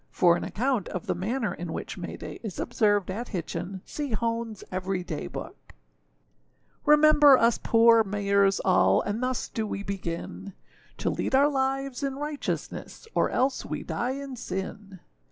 [0.09, 4.13] For an account of the manner in which May day is observed at Hitchin, see
[4.13, 5.75] Honeâs Every Day Book.]
[6.85, 9.01] REMEMBER us poor Mayers all!
[9.03, 10.53] And thus do we begin
[10.97, 15.01] To lead our lives in righteousness, Or else we die in sin.